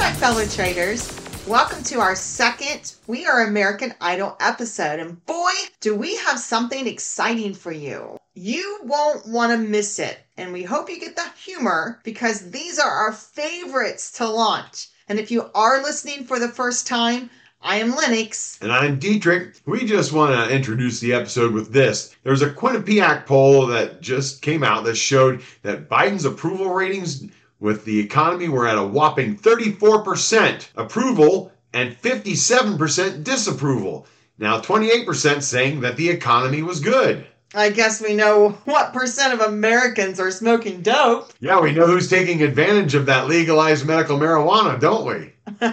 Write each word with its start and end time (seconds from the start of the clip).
fellow 0.00 0.46
traders. 0.46 1.14
Welcome 1.46 1.82
to 1.84 2.00
our 2.00 2.16
second 2.16 2.94
We 3.06 3.26
Are 3.26 3.46
American 3.46 3.94
Idol 4.00 4.34
episode. 4.40 4.98
And 4.98 5.24
boy, 5.26 5.52
do 5.80 5.94
we 5.94 6.16
have 6.16 6.38
something 6.38 6.86
exciting 6.86 7.52
for 7.54 7.70
you. 7.70 8.18
You 8.34 8.80
won't 8.84 9.26
want 9.28 9.52
to 9.52 9.58
miss 9.58 9.98
it. 9.98 10.18
And 10.38 10.52
we 10.52 10.62
hope 10.62 10.88
you 10.88 10.98
get 10.98 11.16
the 11.16 11.30
humor 11.36 12.00
because 12.02 12.50
these 12.50 12.78
are 12.78 12.90
our 12.90 13.12
favorites 13.12 14.10
to 14.12 14.26
launch. 14.26 14.88
And 15.08 15.18
if 15.18 15.30
you 15.30 15.50
are 15.54 15.82
listening 15.82 16.24
for 16.24 16.38
the 16.38 16.48
first 16.48 16.86
time, 16.86 17.28
I 17.62 17.76
am 17.76 17.94
Lennox. 17.94 18.58
And 18.62 18.72
I'm 18.72 18.98
Dietrich. 18.98 19.60
We 19.66 19.84
just 19.84 20.14
want 20.14 20.34
to 20.34 20.54
introduce 20.54 20.98
the 21.00 21.12
episode 21.12 21.52
with 21.52 21.72
this. 21.72 22.16
There's 22.22 22.42
a 22.42 22.50
Quinnipiac 22.50 23.26
poll 23.26 23.66
that 23.66 24.00
just 24.00 24.40
came 24.40 24.64
out 24.64 24.84
that 24.84 24.96
showed 24.96 25.42
that 25.62 25.90
Biden's 25.90 26.24
approval 26.24 26.70
ratings 26.70 27.24
with 27.60 27.84
the 27.84 28.00
economy 28.00 28.48
we're 28.48 28.66
at 28.66 28.78
a 28.78 28.86
whopping 28.86 29.36
34% 29.36 30.68
approval 30.76 31.52
and 31.72 31.94
57% 32.00 33.22
disapproval. 33.22 34.06
Now, 34.38 34.60
28% 34.60 35.42
saying 35.42 35.82
that 35.82 35.96
the 35.96 36.08
economy 36.08 36.62
was 36.62 36.80
good. 36.80 37.26
I 37.52 37.70
guess 37.70 38.00
we 38.00 38.14
know 38.14 38.50
what 38.64 38.92
percent 38.92 39.34
of 39.34 39.40
Americans 39.40 40.20
are 40.20 40.30
smoking 40.30 40.82
dope. 40.82 41.32
Yeah, 41.40 41.60
we 41.60 41.72
know 41.72 41.86
who's 41.86 42.08
taking 42.08 42.42
advantage 42.42 42.94
of 42.94 43.06
that 43.06 43.26
legalized 43.26 43.84
medical 43.84 44.18
marijuana, 44.18 44.78
don't 44.78 45.04
we? 45.04 45.32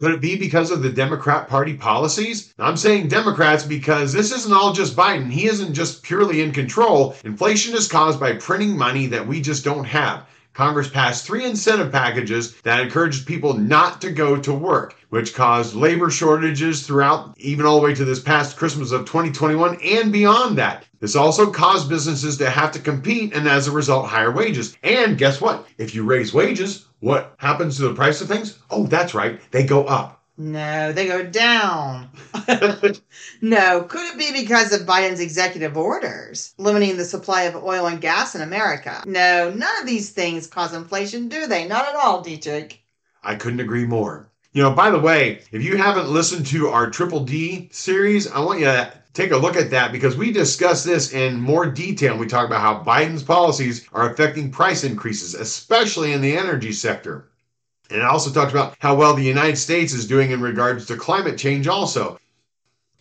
Could 0.00 0.14
it 0.14 0.20
be 0.20 0.36
because 0.36 0.70
of 0.70 0.82
the 0.82 0.90
Democrat 0.90 1.48
Party 1.48 1.74
policies? 1.74 2.52
I'm 2.58 2.78
saying 2.78 3.08
Democrats 3.08 3.62
because 3.64 4.12
this 4.12 4.32
isn't 4.32 4.52
all 4.52 4.72
just 4.72 4.96
Biden. 4.96 5.30
He 5.30 5.46
isn't 5.46 5.74
just 5.74 6.02
purely 6.02 6.40
in 6.40 6.52
control. 6.52 7.14
Inflation 7.24 7.74
is 7.74 7.88
caused 7.88 8.18
by 8.18 8.34
printing 8.34 8.76
money 8.76 9.06
that 9.06 9.26
we 9.26 9.40
just 9.40 9.64
don't 9.64 9.84
have. 9.84 10.26
Congress 10.56 10.88
passed 10.88 11.26
three 11.26 11.44
incentive 11.44 11.92
packages 11.92 12.58
that 12.62 12.80
encouraged 12.80 13.26
people 13.26 13.52
not 13.52 14.00
to 14.00 14.10
go 14.10 14.38
to 14.38 14.54
work, 14.54 14.96
which 15.10 15.34
caused 15.34 15.74
labor 15.74 16.08
shortages 16.08 16.86
throughout, 16.86 17.34
even 17.36 17.66
all 17.66 17.78
the 17.78 17.84
way 17.84 17.94
to 17.94 18.06
this 18.06 18.20
past 18.20 18.56
Christmas 18.56 18.90
of 18.90 19.04
2021 19.04 19.78
and 19.84 20.10
beyond 20.10 20.56
that. 20.56 20.86
This 20.98 21.14
also 21.14 21.50
caused 21.50 21.90
businesses 21.90 22.38
to 22.38 22.48
have 22.48 22.72
to 22.72 22.78
compete 22.78 23.34
and 23.34 23.46
as 23.46 23.68
a 23.68 23.70
result, 23.70 24.06
higher 24.06 24.32
wages. 24.32 24.78
And 24.82 25.18
guess 25.18 25.42
what? 25.42 25.68
If 25.76 25.94
you 25.94 26.04
raise 26.04 26.32
wages, 26.32 26.86
what 27.00 27.34
happens 27.36 27.76
to 27.76 27.82
the 27.82 27.94
price 27.94 28.22
of 28.22 28.28
things? 28.28 28.58
Oh, 28.70 28.86
that's 28.86 29.12
right, 29.12 29.38
they 29.50 29.66
go 29.66 29.84
up. 29.84 30.15
No, 30.38 30.92
they 30.92 31.06
go 31.06 31.24
down. 31.24 32.10
no, 33.40 33.82
could 33.84 34.12
it 34.12 34.18
be 34.18 34.32
because 34.32 34.72
of 34.72 34.86
Biden's 34.86 35.20
executive 35.20 35.76
orders 35.76 36.54
limiting 36.58 36.98
the 36.98 37.06
supply 37.06 37.42
of 37.44 37.64
oil 37.64 37.86
and 37.86 38.00
gas 38.00 38.34
in 38.34 38.42
America? 38.42 39.02
No, 39.06 39.50
none 39.50 39.80
of 39.80 39.86
these 39.86 40.10
things 40.10 40.46
cause 40.46 40.74
inflation, 40.74 41.28
do 41.28 41.46
they? 41.46 41.66
Not 41.66 41.88
at 41.88 41.96
all, 41.96 42.20
Dietrich. 42.20 42.82
I 43.22 43.34
couldn't 43.34 43.60
agree 43.60 43.86
more. 43.86 44.28
You 44.52 44.62
know, 44.62 44.72
by 44.72 44.90
the 44.90 44.98
way, 44.98 45.42
if 45.52 45.62
you 45.62 45.76
haven't 45.76 46.08
listened 46.08 46.46
to 46.46 46.68
our 46.68 46.90
Triple 46.90 47.24
D 47.24 47.68
series, 47.72 48.30
I 48.30 48.40
want 48.40 48.60
you 48.60 48.66
to 48.66 48.92
take 49.14 49.30
a 49.30 49.36
look 49.36 49.56
at 49.56 49.70
that 49.70 49.90
because 49.90 50.16
we 50.16 50.32
discuss 50.32 50.84
this 50.84 51.14
in 51.14 51.40
more 51.40 51.64
detail. 51.66 52.18
We 52.18 52.26
talk 52.26 52.46
about 52.46 52.60
how 52.60 52.84
Biden's 52.84 53.22
policies 53.22 53.88
are 53.94 54.10
affecting 54.10 54.50
price 54.50 54.84
increases, 54.84 55.34
especially 55.34 56.12
in 56.12 56.20
the 56.20 56.36
energy 56.36 56.72
sector. 56.72 57.30
And 57.90 58.00
it 58.00 58.04
also 58.04 58.30
talks 58.30 58.52
about 58.52 58.76
how 58.78 58.94
well 58.94 59.14
the 59.14 59.22
United 59.22 59.56
States 59.56 59.92
is 59.92 60.06
doing 60.06 60.30
in 60.30 60.40
regards 60.40 60.86
to 60.86 60.96
climate 60.96 61.38
change, 61.38 61.68
also. 61.68 62.18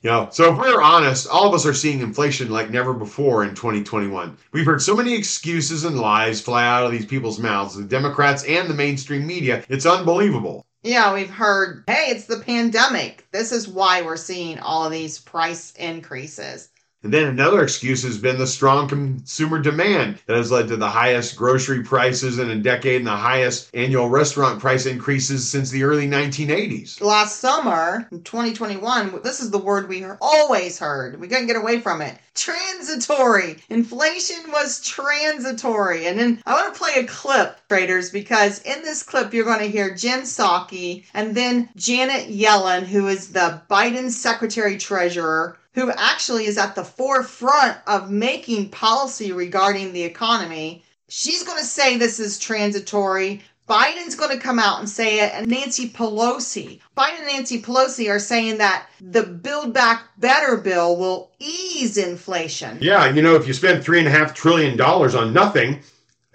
You 0.02 0.12
know, 0.12 0.30
so 0.32 0.54
if 0.54 0.60
we're 0.60 0.84
honest, 0.84 1.28
all 1.28 1.48
of 1.48 1.56
us 1.56 1.66
are 1.66 1.74
seeing 1.74 2.00
inflation 2.00 2.52
like 2.52 2.70
never 2.70 2.94
before 2.94 3.44
in 3.44 3.56
2021. 3.56 4.38
We've 4.52 4.66
heard 4.66 4.84
so 4.84 4.96
many 4.96 5.16
excuses 5.16 5.84
and 5.84 5.98
lies 5.98 6.40
fly 6.40 6.64
out 6.64 6.86
of 6.86 6.92
these 6.92 7.08
people's 7.08 7.40
mouths, 7.40 7.76
the 7.76 7.84
Democrats 7.84 8.44
and 8.44 8.70
the 8.70 8.76
mainstream 8.76 9.26
media. 9.26 9.64
It's 9.68 9.88
unbelievable. 9.88 10.64
Yeah, 10.84 11.16
we've 11.16 11.32
heard, 11.32 11.86
hey, 11.88 12.12
it's 12.12 12.26
the 12.26 12.38
pandemic. 12.38 13.26
This 13.32 13.52
is 13.52 13.68
why 13.68 14.04
we're 14.04 14.18
seeing 14.18 14.60
all 14.60 14.86
of 14.86 14.92
these 14.92 15.18
price 15.18 15.72
increases. 15.72 16.70
And 17.06 17.14
then 17.14 17.28
another 17.28 17.62
excuse 17.62 18.02
has 18.02 18.18
been 18.18 18.40
the 18.40 18.48
strong 18.48 18.88
consumer 18.88 19.60
demand 19.60 20.18
that 20.26 20.38
has 20.38 20.52
led 20.52 20.70
to 20.70 20.76
the 20.76 20.90
highest 20.90 21.36
grocery 21.36 21.84
prices 21.84 22.40
in 22.40 22.50
a 22.50 22.56
decade 22.56 22.96
and 22.96 23.06
the 23.06 23.12
highest 23.12 23.70
annual 23.76 24.10
restaurant 24.10 24.60
price 24.60 24.88
increases 24.88 25.48
since 25.48 25.70
the 25.70 25.84
early 25.84 26.08
1980s. 26.08 27.00
Last 27.02 27.40
summer, 27.40 28.08
2021, 28.10 29.22
this 29.22 29.40
is 29.40 29.52
the 29.52 29.60
word 29.60 29.88
we 29.88 30.04
always 30.20 30.80
heard. 30.80 31.20
We 31.20 31.28
couldn't 31.28 31.46
get 31.46 31.58
away 31.58 31.80
from 31.80 32.02
it. 32.02 32.18
Transitory. 32.34 33.58
Inflation 33.70 34.52
was 34.52 34.82
transitory. 34.82 36.08
And 36.08 36.18
then 36.18 36.42
I 36.48 36.54
want 36.54 36.74
to 36.74 36.80
play 36.80 36.94
a 36.96 37.06
clip, 37.06 37.60
traders, 37.70 38.10
because 38.10 38.64
in 38.64 38.82
this 38.82 39.04
clip 39.04 39.32
you're 39.32 39.46
going 39.46 39.60
to 39.60 39.70
hear 39.70 39.94
Jen 39.94 40.22
Psaki 40.22 41.04
and 41.14 41.36
then 41.36 41.70
Janet 41.76 42.30
Yellen, 42.30 42.82
who 42.82 43.08
is 43.08 43.32
the 43.32 43.62
Biden 43.70 44.10
Secretary 44.10 44.80
Treasurer 44.80 45.60
who 45.76 45.92
actually 45.92 46.46
is 46.46 46.58
at 46.58 46.74
the 46.74 46.84
forefront 46.84 47.78
of 47.86 48.10
making 48.10 48.70
policy 48.70 49.32
regarding 49.32 49.94
the 49.94 50.04
economy. 50.04 50.84
She's 51.10 51.44
going 51.44 51.60
to 51.60 51.66
say 51.66 51.98
this 51.98 52.20
is 52.20 52.40
transitory. 52.40 53.44
Biden's 53.68 54.16
going 54.16 54.32
to 54.32 54.42
come 54.42 54.60
out 54.60 54.80
and 54.80 54.90
say 54.90 55.26
it, 55.26 55.34
and 55.34 55.48
Nancy 55.48 55.90
Pelosi. 55.90 56.80
Biden 56.96 57.20
and 57.20 57.28
Nancy 57.28 57.62
Pelosi 57.62 58.10
are 58.10 58.20
saying 58.20 58.60
that 58.60 58.88
the 59.02 59.24
Build 59.24 59.74
Back 59.74 60.04
Better 60.18 60.58
bill 60.58 60.98
will 60.98 61.32
ease 61.40 61.98
inflation. 61.98 62.78
Yeah, 62.80 63.10
you 63.10 63.22
know, 63.22 63.36
if 63.36 63.48
you 63.48 63.54
spend 63.54 63.84
three 63.84 64.00
and 64.00 64.08
a 64.08 64.12
half 64.12 64.34
trillion 64.36 64.78
dollars 64.78 65.16
on 65.16 65.34
nothing, 65.34 65.82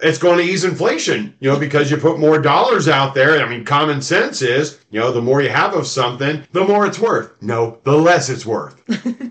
it's 0.01 0.17
going 0.17 0.39
to 0.39 0.43
ease 0.43 0.63
inflation, 0.63 1.33
you 1.39 1.49
know, 1.49 1.59
because 1.59 1.89
you 1.89 1.97
put 1.97 2.19
more 2.19 2.39
dollars 2.39 2.87
out 2.87 3.13
there. 3.13 3.41
I 3.41 3.47
mean, 3.47 3.63
common 3.63 4.01
sense 4.01 4.41
is, 4.41 4.79
you 4.89 4.99
know, 4.99 5.11
the 5.11 5.21
more 5.21 5.41
you 5.41 5.49
have 5.49 5.73
of 5.73 5.87
something, 5.87 6.43
the 6.51 6.65
more 6.65 6.85
it's 6.85 6.99
worth. 6.99 7.31
No, 7.41 7.79
the 7.83 7.95
less 7.95 8.29
it's 8.29 8.45
worth. 8.45 8.75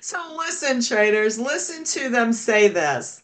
so 0.00 0.34
listen, 0.36 0.82
traders, 0.82 1.38
listen 1.38 1.84
to 1.84 2.08
them 2.08 2.32
say 2.32 2.68
this. 2.68 3.22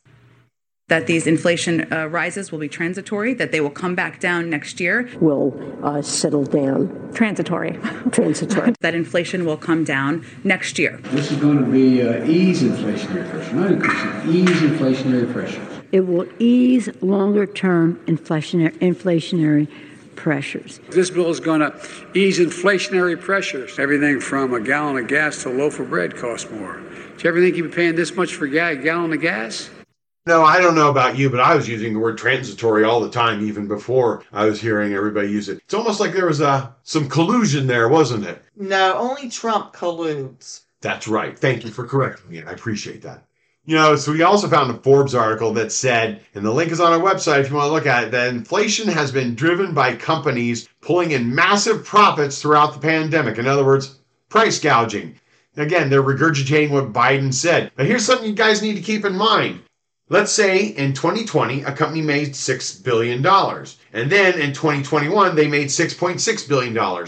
That 0.89 1.07
these 1.07 1.27
inflation 1.27 1.91
uh, 1.91 2.09
rises 2.09 2.53
will 2.53 2.59
be 2.59 2.69
transitory, 2.69 3.33
that 3.35 3.53
they 3.53 3.61
will 3.63 3.71
come 3.71 3.95
back 3.95 4.21
down 4.21 4.51
next 4.51 4.81
year. 4.81 5.09
Will 5.19 5.59
uh, 5.83 6.03
settle 6.03 6.45
down. 6.45 7.11
Transitory. 7.15 7.79
Transitory. 8.13 8.75
that 8.81 8.95
inflation 8.95 9.47
will 9.47 9.57
come 9.57 9.85
down 9.85 10.27
next 10.45 10.79
year. 10.79 10.99
This 11.05 11.33
is 11.33 11.39
going 11.39 11.65
to 11.65 11.71
be 11.71 12.03
uh, 12.03 12.25
ease 12.27 12.63
inflationary 12.63 13.31
pressure, 13.31 13.55
not 13.55 13.71
increase 13.71 14.35
ease 14.35 14.61
inflationary 14.61 15.33
pressure. 15.33 15.67
It 15.91 16.07
will 16.07 16.27
ease 16.39 16.91
longer 17.01 17.47
term 17.47 17.99
inflationary, 18.07 18.77
inflationary 18.81 19.69
pressures. 20.17 20.81
This 20.91 21.11
bill 21.11 21.31
is 21.31 21.41
going 21.41 21.61
to 21.61 21.75
ease 22.15 22.39
inflationary 22.39 23.21
pressures. 23.21 23.79
Everything 23.79 24.21
from 24.21 24.55
a 24.55 24.61
gallon 24.61 24.97
of 24.97 25.09
gas 25.09 25.43
to 25.43 25.51
a 25.51 25.53
loaf 25.53 25.79
of 25.79 25.91
bread 25.91 26.17
costs 26.17 26.51
more. 26.51 26.77
Do 26.77 27.23
you 27.23 27.31
ever 27.31 27.41
think 27.41 27.57
you'd 27.57 27.71
be 27.71 27.77
paying 27.77 27.95
this 27.95 28.15
much 28.15 28.35
for 28.35 28.47
a 28.47 28.77
gallon 28.77 29.13
of 29.13 29.21
gas? 29.21 29.71
No, 30.27 30.43
I 30.43 30.59
don't 30.59 30.75
know 30.75 30.89
about 30.89 31.19
you, 31.19 31.29
but 31.29 31.41
I 31.41 31.55
was 31.55 31.69
using 31.69 31.93
the 31.93 31.99
word 31.99 32.17
transitory 32.17 32.83
all 32.83 33.01
the 33.01 33.11
time, 33.11 33.47
even 33.47 33.69
before 33.69 34.25
I 34.33 34.47
was 34.47 34.59
hearing 34.59 34.95
everybody 34.95 35.29
use 35.29 35.51
it. 35.51 35.59
It's 35.59 35.75
almost 35.75 36.01
like 36.01 36.15
there 36.15 36.27
was 36.27 36.41
uh, 36.41 36.71
some 36.83 37.11
collusion 37.11 37.67
there, 37.67 37.91
wasn't 37.91 38.25
it? 38.25 38.43
No, 38.57 38.97
only 38.97 39.29
Trump 39.29 39.75
colludes. 39.75 40.63
That's 40.81 41.07
right. 41.07 41.39
Thank 41.39 41.65
you 41.65 41.71
for 41.71 41.87
correcting 41.87 42.31
me. 42.31 42.43
I 42.43 42.53
appreciate 42.53 43.03
that. 43.03 43.25
You 43.67 43.77
know, 43.77 43.97
so 43.97 44.13
we 44.13 44.23
also 44.23 44.47
found 44.47 44.71
a 44.71 44.75
Forbes 44.75 45.15
article 45.15 45.55
that 45.55 45.73
said, 45.73 46.21
and 46.35 46.45
the 46.45 46.53
link 46.53 46.71
is 46.71 46.81
on 46.81 46.93
our 46.93 46.99
website 46.99 47.41
if 47.41 47.49
you 47.49 47.57
want 47.57 47.69
to 47.69 47.73
look 47.73 47.87
at 47.87 48.05
it, 48.05 48.11
that 48.11 48.29
inflation 48.29 48.89
has 48.89 49.11
been 49.11 49.35
driven 49.35 49.73
by 49.73 49.97
companies 49.97 50.69
pulling 50.83 51.13
in 51.13 51.35
massive 51.35 51.83
profits 51.83 52.43
throughout 52.43 52.75
the 52.75 52.81
pandemic. 52.81 53.39
In 53.39 53.47
other 53.47 53.65
words, 53.65 54.01
price 54.29 54.61
gouging. 54.61 55.19
Again, 55.57 55.89
they're 55.89 56.03
regurgitating 56.03 56.71
what 56.71 56.93
Biden 56.93 57.33
said. 57.33 57.73
But 57.75 57.87
here's 57.87 58.05
something 58.05 58.29
you 58.29 58.35
guys 58.35 58.61
need 58.61 58.75
to 58.75 58.83
keep 58.83 59.05
in 59.07 59.17
mind. 59.17 59.63
Let's 60.11 60.33
say 60.33 60.67
in 60.67 60.93
2020, 60.93 61.63
a 61.63 61.73
company 61.73 62.03
made 62.03 62.35
$6 62.35 62.85
billion. 62.85 63.25
And 63.25 64.13
then 64.13 64.39
in 64.39 64.53
2021, 64.53 65.35
they 65.35 65.49
made 65.49 65.69
$6.6 65.69 66.49
billion. 66.49 67.07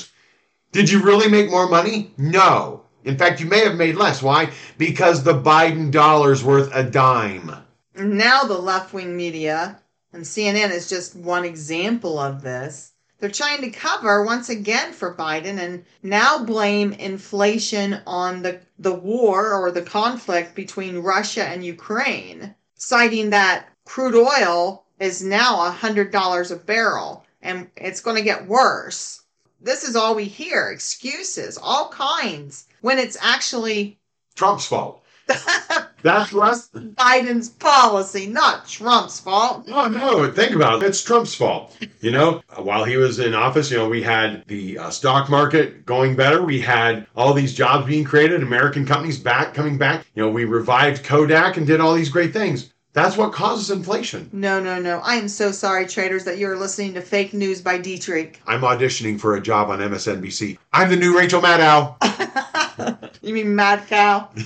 Did 0.73 0.91
you 0.91 1.03
really 1.03 1.29
make 1.29 1.51
more 1.51 1.69
money? 1.69 2.13
No. 2.17 2.86
In 3.07 3.17
fact, 3.17 3.41
you 3.41 3.47
may 3.47 3.61
have 3.61 3.77
made 3.77 3.95
less. 3.95 4.21
Why? 4.21 4.51
Because 4.79 5.23
the 5.23 5.41
Biden 5.41 5.93
dollar's 5.93 6.43
worth 6.43 6.75
a 6.75 6.83
dime. 6.83 7.55
Now, 7.95 8.43
the 8.43 8.59
left 8.59 8.93
wing 8.93 9.17
media, 9.17 9.81
and 10.13 10.25
CNN 10.25 10.73
is 10.73 10.91
just 10.91 11.15
one 11.15 11.45
example 11.45 12.19
of 12.19 12.43
this. 12.43 12.93
They're 13.19 13.31
trying 13.31 13.63
to 13.63 13.71
cover 13.71 14.25
once 14.25 14.49
again 14.49 14.93
for 14.93 15.15
Biden 15.15 15.59
and 15.59 15.85
now 16.03 16.45
blame 16.45 16.93
inflation 16.93 18.03
on 18.09 18.43
the, 18.43 18.61
the 18.79 18.93
war 18.93 19.55
or 19.55 19.71
the 19.71 19.83
conflict 19.83 20.57
between 20.57 20.99
Russia 20.99 21.45
and 21.45 21.65
Ukraine, 21.65 22.57
citing 22.75 23.31
that 23.31 23.69
crude 23.85 24.17
oil 24.17 24.85
is 24.99 25.23
now 25.23 25.71
$100 25.71 26.51
a 26.51 26.57
barrel 26.57 27.25
and 27.41 27.71
it's 27.77 28.01
going 28.01 28.17
to 28.17 28.23
get 28.23 28.49
worse. 28.49 29.23
This 29.67 29.83
is 29.83 29.97
all 29.97 30.15
we 30.15 30.27
hear 30.27 30.69
excuses, 30.69 31.59
all 31.61 31.89
kinds 31.89 32.69
when 32.83 33.01
it's 33.01 33.17
actually 33.21 33.99
Trump's 34.37 34.65
fault. 34.65 35.03
That's 36.03 36.33
less. 36.33 36.69
Biden's 36.71 37.49
policy, 37.49 38.29
not 38.29 38.69
Trump's 38.69 39.19
fault. 39.19 39.65
Oh 39.67 39.89
no! 39.89 40.31
Think 40.31 40.55
about 40.55 40.81
it. 40.81 40.87
It's 40.87 41.03
Trump's 41.03 41.35
fault. 41.35 41.77
You 42.01 42.13
know, 42.13 42.43
while 42.55 42.85
he 42.85 42.97
was 42.97 43.19
in 43.19 43.35
office, 43.35 43.69
you 43.73 43.79
know, 43.79 43.89
we 43.89 44.03
had 44.03 44.45
the 44.47 44.79
uh, 44.79 44.91
stock 44.91 45.29
market 45.29 45.85
going 45.85 46.15
better. 46.15 46.43
We 46.45 46.61
had 46.61 47.09
all 47.17 47.35
these 47.35 47.53
jobs 47.53 47.89
being 47.89 48.05
created, 48.05 48.45
American 48.45 48.87
companies 48.87 49.19
back 49.19 49.53
coming 49.53 49.79
back. 49.79 50.07
You 50.15 50.23
know, 50.23 50.31
we 50.31 50.45
revived 50.45 51.03
Kodak 51.03 51.57
and 51.57 51.67
did 51.67 51.81
all 51.81 51.93
these 51.93 52.09
great 52.09 52.33
things. 52.33 52.73
That's 52.97 53.19
what 53.19 53.35
causes 53.35 53.71
inflation. 53.71 54.31
No, 54.33 54.59
no, 54.59 54.81
no. 54.81 55.01
I 55.01 55.17
am 55.17 55.29
so 55.29 55.53
sorry, 55.53 55.87
traders, 55.87 56.25
that 56.25 56.39
you're 56.39 56.57
listening 56.57 56.95
to 56.95 57.03
fake 57.03 57.35
news 57.35 57.61
by 57.61 57.77
Dietrich. 57.77 58.41
I'm 58.47 58.63
auditioning 58.63 59.21
for 59.21 59.37
a 59.37 59.41
job 59.41 59.69
on 59.69 59.81
MSNBC. 59.81 60.57
I'm 60.73 60.89
the 60.89 60.97
new 60.97 61.15
Rachel 61.17 61.43
Maddow. 61.43 61.95
You 63.23 63.35
mean 63.35 63.57
mad 63.57 63.87
cow? 63.89 64.29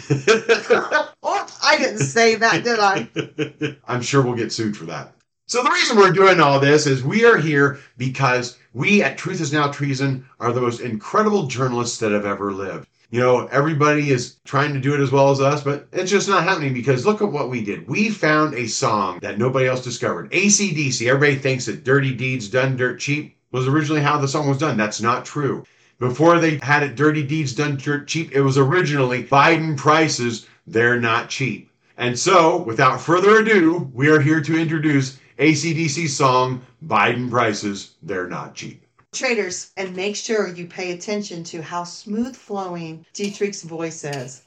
oh, 1.23 1.59
I 1.63 1.77
didn't 1.77 1.99
say 1.99 2.37
that, 2.37 2.65
did 2.65 2.79
I? 2.79 3.77
I'm 3.93 4.01
sure 4.01 4.23
we'll 4.23 4.37
get 4.37 4.53
sued 4.53 4.77
for 4.77 4.85
that. 4.87 5.13
So 5.47 5.63
the 5.63 5.71
reason 5.71 5.97
we're 5.97 6.13
doing 6.13 6.41
all 6.41 6.61
this 6.61 6.87
is 6.87 7.03
we 7.03 7.25
are 7.25 7.37
here 7.37 7.81
because 7.99 8.57
we 8.73 9.03
at 9.03 9.19
Truth 9.19 9.41
is 9.41 9.53
Now 9.53 9.71
Treason 9.71 10.25
are 10.39 10.53
the 10.53 10.61
most 10.61 10.81
incredible 10.81 11.47
journalists 11.47 11.99
that 11.99 12.13
have 12.13 12.25
ever 12.25 12.53
lived. 12.53 12.87
You 13.13 13.19
know, 13.19 13.47
everybody 13.49 14.11
is 14.11 14.37
trying 14.45 14.73
to 14.73 14.81
do 14.81 14.95
it 14.95 15.01
as 15.01 15.11
well 15.11 15.31
as 15.31 15.41
us, 15.41 15.65
but 15.65 15.89
it's 15.93 16.13
just 16.13 16.29
not 16.29 16.45
happening 16.45 16.73
because 16.73 17.05
look 17.05 17.21
at 17.21 17.33
what 17.33 17.51
we 17.51 17.61
did. 17.61 17.89
We 17.89 18.09
found 18.09 18.55
a 18.55 18.69
song 18.69 19.19
that 19.21 19.37
nobody 19.37 19.67
else 19.67 19.83
discovered. 19.83 20.29
AC/DC, 20.33 21.09
everybody 21.09 21.35
thinks 21.35 21.67
that 21.67 21.83
Dirty 21.83 22.15
Deeds 22.15 22.47
Done 22.49 22.77
Dirt 22.77 23.01
Cheap 23.01 23.37
was 23.51 23.67
originally 23.67 24.01
how 24.01 24.19
the 24.19 24.29
song 24.29 24.49
was 24.49 24.59
done. 24.59 24.77
That's 24.77 25.01
not 25.01 25.25
true. 25.25 25.65
Before 25.99 26.39
they 26.39 26.61
had 26.63 26.85
it 26.85 26.95
Dirty 26.95 27.25
Deeds 27.25 27.53
Done 27.53 27.77
Dirt 27.77 28.07
Cheap, 28.07 28.31
it 28.33 28.43
was 28.43 28.57
originally 28.57 29.25
Biden 29.25 29.77
prices, 29.77 30.47
they're 30.69 31.01
not 31.01 31.29
cheap. 31.29 31.69
And 31.97 32.17
so, 32.17 32.63
without 32.63 33.01
further 33.01 33.39
ado, 33.41 33.91
we 33.93 34.09
are 34.09 34.21
here 34.21 34.41
to 34.41 34.57
introduce 34.57 35.19
AC/DC's 35.39 36.17
song, 36.17 36.63
Biden 36.87 37.29
Prices, 37.29 37.97
They're 38.03 38.29
Not 38.29 38.55
Cheap. 38.55 38.87
Traders, 39.13 39.73
and 39.77 39.97
make 39.97 40.17
sure 40.17 40.49
you 40.49 40.67
pay 40.67 40.93
attention 40.93 41.45
to 41.45 41.63
how 41.63 41.85
smooth 41.85 42.37
flowing 42.37 43.07
Dietrich's 43.15 43.63
voice 43.63 44.05
is. 44.05 44.43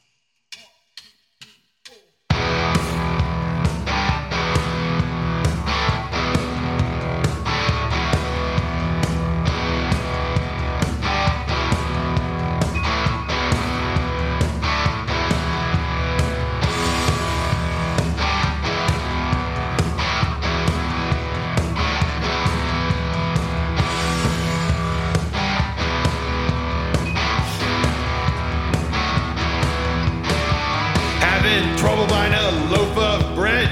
Buying 31.84 32.34
a 32.34 32.72
loaf 32.72 32.98
of 32.98 33.36
bread, 33.36 33.70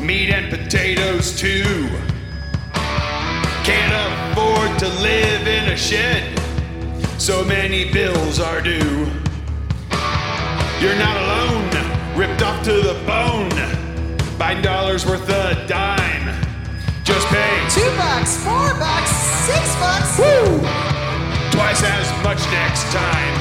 meat 0.00 0.30
and 0.30 0.50
potatoes 0.50 1.38
too. 1.38 1.88
Can't 3.62 3.94
afford 4.32 4.76
to 4.80 4.88
live 5.00 5.46
in 5.46 5.70
a 5.70 5.76
shed, 5.76 6.36
so 7.20 7.44
many 7.44 7.92
bills 7.92 8.40
are 8.40 8.60
due. 8.60 9.06
You're 10.80 10.98
not 10.98 11.16
alone, 11.22 12.16
ripped 12.16 12.42
off 12.42 12.64
to 12.64 12.72
the 12.72 13.00
bone. 13.06 13.48
Buying 14.36 14.60
dollars 14.60 15.06
worth 15.06 15.28
a 15.28 15.64
dime. 15.68 16.34
Just 17.04 17.28
pay 17.28 17.64
Two 17.70 17.96
bucks, 17.96 18.36
four 18.42 18.74
bucks, 18.74 19.10
six 19.46 19.76
bucks. 19.76 20.18
Woo! 20.18 20.58
Twice 21.52 21.84
as 21.84 22.24
much 22.24 22.42
next 22.50 22.82
time. 22.92 23.34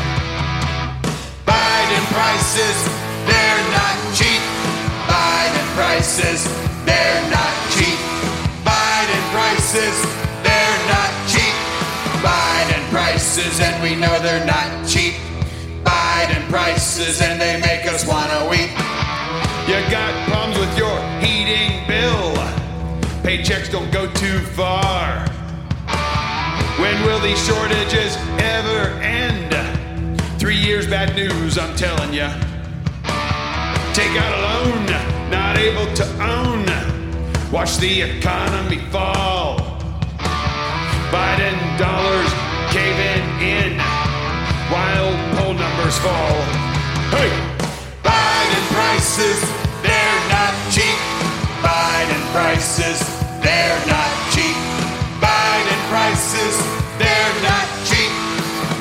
Biden 1.44 2.06
prices, 2.14 3.13
they're 3.28 3.66
not 3.72 3.96
cheap. 4.16 4.42
Biden 5.08 5.68
prices, 5.76 6.46
they're 6.86 7.24
not 7.30 7.54
cheap. 7.76 8.00
Biden 8.64 9.24
prices, 9.32 9.96
they're 10.44 10.82
not 10.88 11.12
cheap. 11.28 11.56
Biden 12.22 12.84
prices, 12.90 13.60
and 13.60 13.82
we 13.84 13.96
know 13.96 14.20
they're 14.20 14.46
not 14.46 14.88
cheap. 14.88 15.16
Biden 15.84 16.44
prices, 16.50 17.22
and 17.22 17.40
they 17.40 17.60
make 17.62 17.86
us 17.86 18.06
wanna 18.08 18.48
weep. 18.50 18.72
You 19.68 19.80
got 19.90 20.12
problems 20.30 20.60
with 20.60 20.78
your 20.78 20.98
heating 21.20 21.88
bill. 21.88 22.34
Paychecks 23.24 23.72
don't 23.72 23.92
go 23.92 24.12
too 24.14 24.40
far. 24.58 25.26
When 26.80 27.02
will 27.06 27.20
these 27.20 27.44
shortages 27.46 28.18
ever 28.40 28.90
end? 29.02 29.56
Three 30.40 30.58
years 30.58 30.86
bad 30.88 31.16
news, 31.16 31.58
I'm 31.58 31.76
telling 31.78 32.14
ya. 32.14 32.34
Take 33.94 34.18
out 34.18 34.34
a 34.34 34.42
loan, 34.42 34.86
not 35.30 35.56
able 35.56 35.86
to 35.94 36.06
own. 36.18 36.66
Watch 37.52 37.78
the 37.78 38.02
economy 38.02 38.80
fall. 38.90 39.60
Biden 41.14 41.58
dollars 41.78 42.34
caving 42.74 43.22
in 43.40 43.78
while 44.74 45.14
poll 45.38 45.54
numbers 45.54 45.98
fall. 46.00 46.36
Hey! 47.14 47.30
Biden 48.02 48.66
prices, 48.74 49.40
they're 49.86 50.22
not 50.34 50.54
cheap. 50.74 50.98
Biden 51.62 52.24
prices, 52.34 52.98
they're 53.46 53.86
not 53.86 54.12
cheap. 54.34 54.58
Biden 55.22 55.82
prices, 55.94 56.58
they're 56.98 57.36
not 57.46 57.68
cheap. 57.86 58.12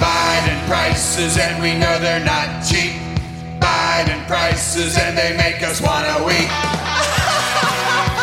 Biden 0.00 0.58
prices, 0.66 1.36
and 1.36 1.62
we 1.62 1.74
know 1.78 1.98
they're 1.98 2.24
not 2.24 2.64
cheap. 2.64 2.81
Biden 3.92 4.26
prices, 4.26 4.96
and 4.96 5.18
they 5.18 5.36
make 5.36 5.62
us 5.62 5.82
wanna 5.82 6.24
weep. 6.24 6.48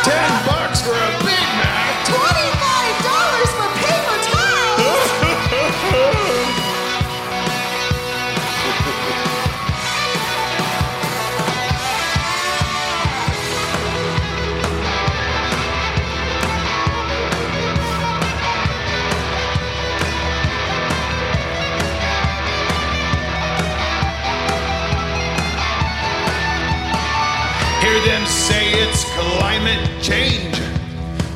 Ten 0.03 0.45
bucks 0.47 0.81
for 0.81 0.95
a 0.95 1.23
Big 1.23 1.38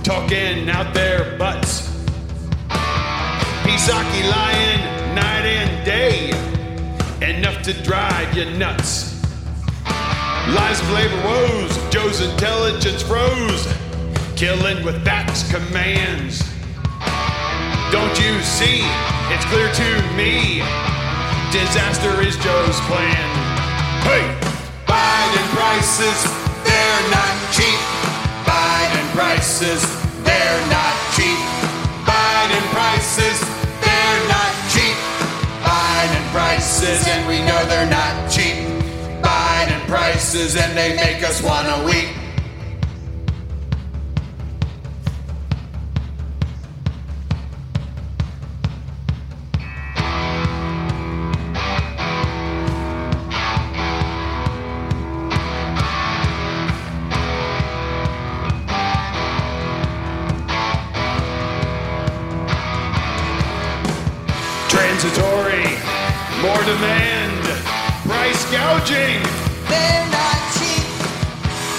talking 0.03 0.69
out 0.69 0.93
their 0.93 1.37
butts. 1.37 1.87
Pisaki 3.63 4.29
lying 4.29 5.15
night 5.15 5.45
and 5.45 5.85
day, 5.85 6.29
enough 7.21 7.63
to 7.63 7.73
drive 7.83 8.35
you 8.35 8.43
nuts. 8.57 9.21
Lies 10.55 10.81
of 10.81 10.91
labor 10.91 11.15
woes, 11.23 11.77
Joe's 11.89 12.19
intelligence 12.19 13.01
froze, 13.01 13.65
killing 14.35 14.83
with 14.83 15.01
fax 15.05 15.49
commands. 15.49 16.39
Don't 17.89 18.19
you 18.19 18.41
see? 18.41 18.81
It's 19.31 19.45
clear 19.45 19.71
to 19.71 20.15
me. 20.17 20.59
Disaster 21.53 22.21
is 22.21 22.35
Joe's 22.43 22.79
plan. 22.91 23.29
Hey! 24.03 24.35
Biden 24.85 25.47
prices, 25.55 26.23
they're 26.65 27.09
not 27.09 27.53
cheap. 27.53 27.92
Biden 28.45 29.07
prices, 29.13 29.81
they're 30.23 30.67
not 30.67 30.95
cheap. 31.15 31.39
Biden 32.05 32.65
prices, 32.71 33.39
they're 33.81 34.27
not 34.27 34.51
cheap. 34.73 34.97
Biden 35.63 36.25
prices, 36.31 37.07
and 37.07 37.27
we 37.27 37.39
know 37.39 37.65
they're 37.65 37.89
not 37.89 38.29
cheap. 38.31 38.57
Biden 39.21 39.81
prices, 39.87 40.55
and 40.55 40.77
they 40.77 40.95
make 40.95 41.23
us 41.23 41.41
wanna 41.41 41.83
weep. 41.85 42.22
Transitory, 65.13 65.69
more 66.41 66.63
demand, 66.65 67.43
price 68.01 68.41
gouging. 68.49 69.21
They're 69.69 70.09
not 70.09 70.41
cheap. 70.57 70.89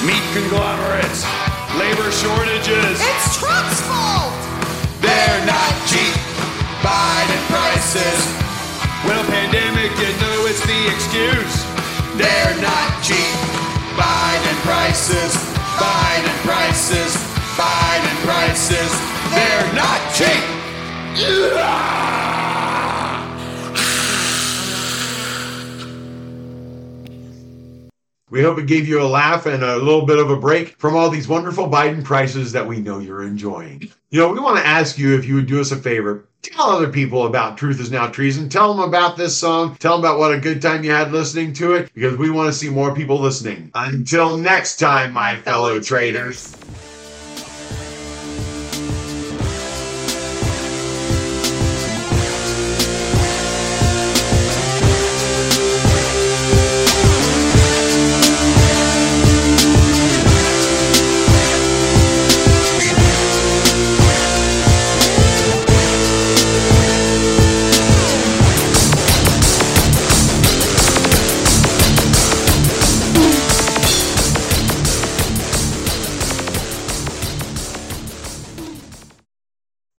meat 0.07 0.23
conglomerates, 0.31 1.26
labor 1.75 2.11
shortages. 2.14 2.95
It's 3.03 3.38
Trump's 3.38 3.81
fault! 3.91 4.35
They're 5.00 5.47
not 5.47 5.75
cheap. 5.91 6.14
Biden 6.79 7.43
prices. 7.50 8.23
A 9.05 9.25
pandemic, 9.26 9.91
you 9.99 10.11
know 10.23 10.47
it's 10.47 10.62
the 10.67 10.81
excuse. 10.95 11.55
They're 12.14 12.57
not 12.62 13.03
cheap. 13.03 13.35
Biden 13.99 14.57
prices. 14.62 15.34
Hope 28.45 28.59
it 28.59 28.67
gave 28.67 28.89
you 28.89 29.03
a 29.03 29.05
laugh 29.05 29.47
and 29.47 29.63
a 29.65 29.77
little 29.77 30.07
bit 30.07 30.19
of 30.19 30.31
a 30.31 30.37
break 30.37 30.79
from 30.79 30.97
all 30.97 31.11
these 31.11 31.29
wonderful 31.29 31.69
Biden 31.69 32.05
prices 32.05 32.53
that 32.53 32.67
we 32.67 32.81
know 32.81 33.01
you're 33.01 33.25
enjoying. 33.25 33.91
You 34.11 34.21
know, 34.21 34.33
we 34.33 34.41
want 34.41 34.59
to 34.59 34.67
ask 34.67 34.99
you 34.99 35.17
if 35.19 35.27
you 35.27 35.37
would 35.37 35.47
do 35.47 35.61
us 35.61 35.73
a 35.73 35.77
favor. 35.77 36.29
Tell 36.43 36.71
other 36.71 36.91
people 36.91 37.27
about 37.27 37.59
Truth 37.59 37.81
is 37.81 37.91
Now 37.91 38.09
Treason. 38.09 38.49
Tell 38.49 38.75
them 38.75 38.87
about 38.87 39.17
this 39.17 39.37
song. 39.37 39.77
Tell 39.77 39.97
them 39.97 40.05
about 40.05 40.19
what 40.19 40.35
a 40.35 40.41
good 40.41 40.63
time 40.63 40.85
you 40.85 40.93
had 40.93 41.13
listening 41.13 41.53
to 41.55 41.75
it 41.75 41.93
because 41.95 42.17
we 42.19 42.31
want 42.31 42.49
to 42.53 42.59
see 42.59 42.69
more 42.69 42.95
people 42.95 43.19
listening. 43.21 43.71
Until 43.75 44.37
next 44.39 44.79
time, 44.79 45.13
my 45.13 45.37
fellow 45.37 45.81
traders. 45.81 46.63